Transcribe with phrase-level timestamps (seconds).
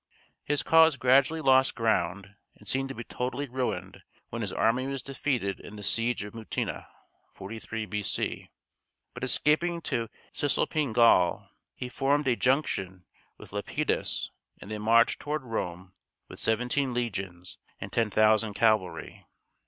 [0.43, 5.03] His cause gradually lost ground, and seemed to be totally ruined when his army was
[5.03, 6.87] defeated in the siege of Mutina
[7.35, 8.49] (43 B.C.).
[9.13, 13.05] But escaping to Cisalpine Gaul, he formed a junction
[13.37, 15.93] with Lepidus, and they marched toward Rome
[16.27, 19.27] with 17 legions and 10,000 cavalry.